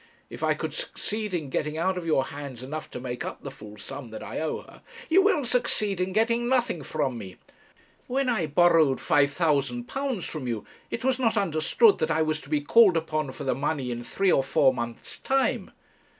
[0.31, 3.51] If I could succeed in getting out of your hands enough to make up the
[3.51, 4.81] full sum that I owe her'
[5.11, 7.35] 'You will succeed in getting nothing from me.
[8.07, 12.61] When I borrowed £5,000 from you, it was not understood that I was to be
[12.61, 15.69] called upon for the money in three or four months' time.'